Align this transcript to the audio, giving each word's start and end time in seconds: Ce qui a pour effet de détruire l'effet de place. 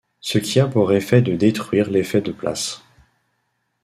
Ce 0.19 0.39
qui 0.39 0.59
a 0.59 0.65
pour 0.67 0.93
effet 0.93 1.21
de 1.21 1.35
détruire 1.35 1.91
l'effet 1.91 2.21
de 2.21 2.31
place. 2.31 2.81